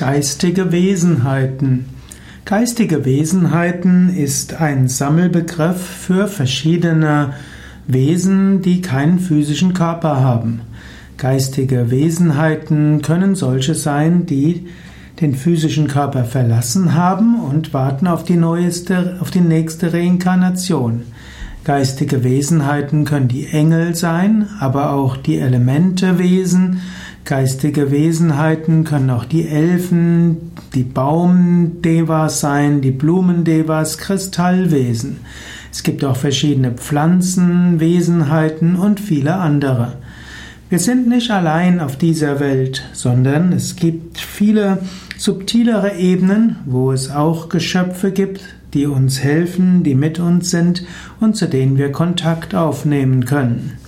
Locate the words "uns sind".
50.18-50.84